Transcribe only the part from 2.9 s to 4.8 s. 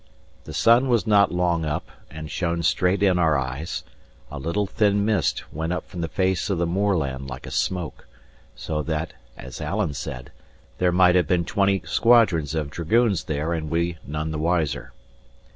in our eyes; a little,